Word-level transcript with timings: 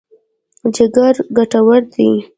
جګر 0.75 1.15
ګټور 1.37 1.81
دی. 1.93 2.09